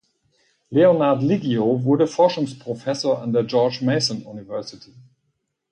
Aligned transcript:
Leonard 0.71 1.21
Liggio 1.21 1.83
wurde 1.83 2.07
Forschungsprofessor 2.07 3.21
an 3.21 3.33
der 3.33 3.43
George 3.43 3.81
Mason 3.83 4.23
University. 4.25 4.95